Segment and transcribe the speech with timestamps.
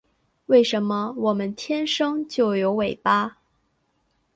[0.47, 3.37] 为什么我们天生就有尾巴